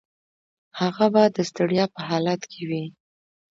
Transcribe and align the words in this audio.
هغه 0.79 1.05
به 1.13 1.23
د 1.35 1.37
ستړیا 1.49 1.85
په 1.93 2.01
حالت 2.07 2.41
کې 2.51 2.61
وي. 2.69 2.83